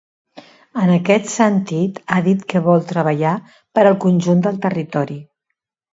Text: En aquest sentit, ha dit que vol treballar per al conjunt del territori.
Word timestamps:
En 0.83 0.93
aquest 0.93 1.27
sentit, 1.33 2.01
ha 2.15 2.21
dit 2.29 2.47
que 2.53 2.63
vol 2.69 2.83
treballar 2.93 3.35
per 3.77 3.85
al 3.91 3.99
conjunt 4.07 4.43
del 4.47 4.59
territori. 4.65 5.21